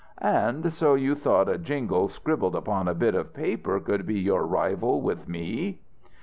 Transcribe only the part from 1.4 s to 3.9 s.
a jingle scribbled upon a bit of paper